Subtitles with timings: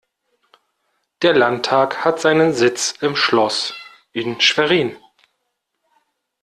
[1.21, 3.75] Der Landtag hat seinen Sitz im Schloß
[4.13, 4.97] in Schwerin.